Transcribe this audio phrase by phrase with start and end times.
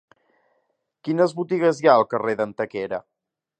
[1.09, 3.03] Quines botigues hi ha al carrer d'Antequera?